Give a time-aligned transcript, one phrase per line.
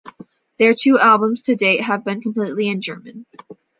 [0.57, 3.27] Their two albums to date have been completely in German.